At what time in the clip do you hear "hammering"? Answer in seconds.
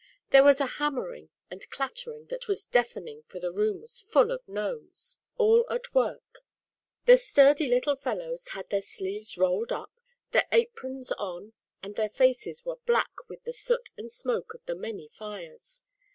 0.79-1.23